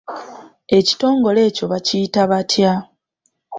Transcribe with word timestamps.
Ekitongole 0.77 1.39
ekyo 1.49 1.65
bakiyita 1.71 2.21
batya? 2.31 2.71